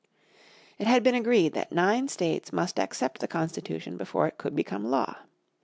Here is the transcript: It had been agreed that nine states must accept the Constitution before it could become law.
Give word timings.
It 0.79 0.87
had 0.87 1.03
been 1.03 1.13
agreed 1.13 1.53
that 1.53 1.71
nine 1.71 2.07
states 2.07 2.51
must 2.51 2.79
accept 2.79 3.19
the 3.19 3.27
Constitution 3.27 3.97
before 3.97 4.25
it 4.27 4.39
could 4.39 4.55
become 4.55 4.83
law. 4.83 5.13